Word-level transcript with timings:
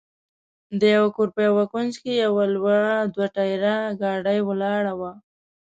د 0.81 0.83
کور 1.15 1.27
په 1.35 1.41
یوه 1.49 1.63
کونج 1.71 1.93
کې 2.03 2.13
یوه 2.25 2.43
لویه 2.53 2.91
دوه 3.13 3.27
ټایره 3.35 3.75
ګاډۍ 4.01 4.39
ولاړه 4.43 4.93
وه. 4.99 5.11